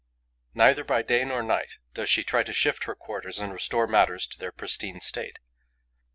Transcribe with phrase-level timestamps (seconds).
[0.55, 3.85] Neither by day nor by night does she try to shift her quarters and restore
[3.85, 5.37] matters to their pristine state.